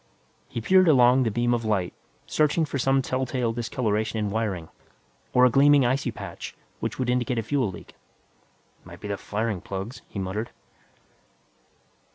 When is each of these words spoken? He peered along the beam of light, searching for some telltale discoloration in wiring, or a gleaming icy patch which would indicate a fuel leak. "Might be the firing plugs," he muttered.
He 0.49 0.61
peered 0.61 0.87
along 0.87 1.21
the 1.21 1.29
beam 1.29 1.53
of 1.53 1.63
light, 1.63 1.93
searching 2.25 2.65
for 2.65 2.79
some 2.79 3.03
telltale 3.03 3.53
discoloration 3.53 4.17
in 4.17 4.31
wiring, 4.31 4.69
or 5.31 5.45
a 5.45 5.51
gleaming 5.51 5.85
icy 5.85 6.09
patch 6.09 6.55
which 6.79 6.97
would 6.97 7.07
indicate 7.07 7.37
a 7.37 7.43
fuel 7.43 7.69
leak. 7.69 7.93
"Might 8.83 8.99
be 8.99 9.07
the 9.07 9.15
firing 9.15 9.61
plugs," 9.61 10.01
he 10.07 10.17
muttered. 10.17 10.49